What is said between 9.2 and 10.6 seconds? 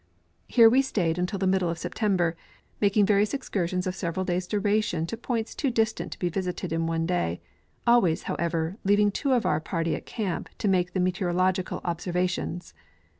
of our party at camp